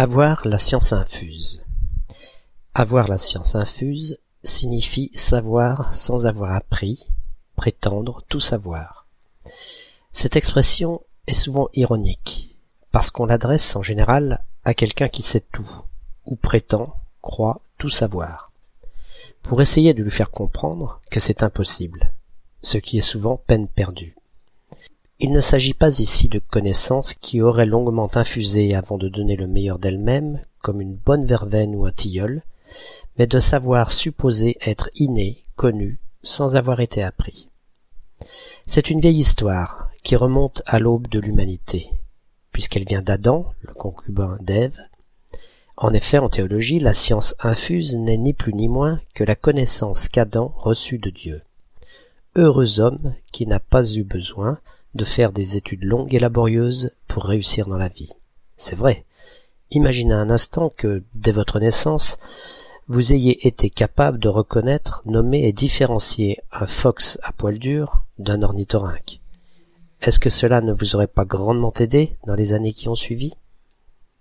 Avoir 0.00 0.46
la 0.46 0.60
science 0.60 0.92
infuse. 0.92 1.64
Avoir 2.72 3.08
la 3.08 3.18
science 3.18 3.56
infuse 3.56 4.20
signifie 4.44 5.10
savoir 5.12 5.92
sans 5.96 6.24
avoir 6.24 6.52
appris, 6.52 7.04
prétendre 7.56 8.22
tout 8.28 8.38
savoir. 8.38 9.06
Cette 10.12 10.36
expression 10.36 11.02
est 11.26 11.34
souvent 11.34 11.68
ironique, 11.74 12.54
parce 12.92 13.10
qu'on 13.10 13.26
l'adresse 13.26 13.74
en 13.74 13.82
général 13.82 14.44
à 14.64 14.72
quelqu'un 14.72 15.08
qui 15.08 15.22
sait 15.22 15.42
tout, 15.52 15.68
ou 16.26 16.36
prétend, 16.36 16.94
croit 17.20 17.60
tout 17.76 17.90
savoir, 17.90 18.52
pour 19.42 19.60
essayer 19.60 19.94
de 19.94 20.04
lui 20.04 20.12
faire 20.12 20.30
comprendre 20.30 21.00
que 21.10 21.18
c'est 21.18 21.42
impossible, 21.42 22.12
ce 22.62 22.78
qui 22.78 22.98
est 22.98 23.02
souvent 23.02 23.42
peine 23.48 23.66
perdue. 23.66 24.14
Il 25.20 25.32
ne 25.32 25.40
s'agit 25.40 25.74
pas 25.74 25.98
ici 25.98 26.28
de 26.28 26.38
connaissances 26.38 27.12
qui 27.14 27.42
auraient 27.42 27.66
longuement 27.66 28.08
infusé 28.14 28.76
avant 28.76 28.98
de 28.98 29.08
donner 29.08 29.34
le 29.34 29.48
meilleur 29.48 29.80
d'elles-mêmes, 29.80 30.40
comme 30.60 30.80
une 30.80 30.94
bonne 30.94 31.26
verveine 31.26 31.74
ou 31.74 31.86
un 31.86 31.90
tilleul, 31.90 32.42
mais 33.18 33.26
de 33.26 33.40
savoir 33.40 33.90
supposé 33.90 34.58
être 34.64 34.90
inné, 34.94 35.42
connu, 35.56 35.98
sans 36.22 36.54
avoir 36.54 36.78
été 36.78 37.02
appris. 37.02 37.48
C'est 38.66 38.90
une 38.90 39.00
vieille 39.00 39.18
histoire 39.18 39.90
qui 40.04 40.14
remonte 40.14 40.62
à 40.66 40.78
l'aube 40.78 41.08
de 41.08 41.18
l'humanité, 41.18 41.90
puisqu'elle 42.52 42.84
vient 42.84 43.02
d'Adam, 43.02 43.52
le 43.62 43.74
concubin 43.74 44.38
d'Ève. 44.40 44.78
En 45.76 45.92
effet, 45.92 46.18
en 46.18 46.28
théologie, 46.28 46.78
la 46.78 46.94
science 46.94 47.34
infuse 47.40 47.96
n'est 47.96 48.18
ni 48.18 48.34
plus 48.34 48.54
ni 48.54 48.68
moins 48.68 49.00
que 49.14 49.24
la 49.24 49.34
connaissance 49.34 50.08
qu'Adam 50.08 50.54
reçut 50.58 50.98
de 50.98 51.10
Dieu. 51.10 51.42
Heureux 52.36 52.78
homme 52.78 53.14
qui 53.32 53.48
n'a 53.48 53.58
pas 53.58 53.84
eu 53.94 54.04
besoin, 54.04 54.60
de 54.94 55.04
faire 55.04 55.32
des 55.32 55.56
études 55.56 55.84
longues 55.84 56.14
et 56.14 56.18
laborieuses 56.18 56.92
pour 57.06 57.24
réussir 57.24 57.66
dans 57.66 57.76
la 57.76 57.88
vie. 57.88 58.12
C'est 58.56 58.76
vrai. 58.76 59.04
Imaginez 59.70 60.14
un 60.14 60.30
instant 60.30 60.72
que, 60.74 61.02
dès 61.14 61.32
votre 61.32 61.60
naissance, 61.60 62.18
vous 62.88 63.12
ayez 63.12 63.46
été 63.46 63.68
capable 63.68 64.18
de 64.18 64.28
reconnaître, 64.28 65.02
nommer 65.04 65.46
et 65.46 65.52
différencier 65.52 66.38
un 66.52 66.66
fox 66.66 67.18
à 67.22 67.32
poil 67.32 67.58
dur 67.58 68.02
d'un 68.18 68.42
ornithorynque. 68.42 69.20
Est-ce 70.00 70.18
que 70.18 70.30
cela 70.30 70.60
ne 70.60 70.72
vous 70.72 70.94
aurait 70.94 71.06
pas 71.06 71.24
grandement 71.24 71.72
aidé 71.78 72.16
dans 72.26 72.34
les 72.34 72.54
années 72.54 72.72
qui 72.72 72.88
ont 72.88 72.94
suivi? 72.94 73.34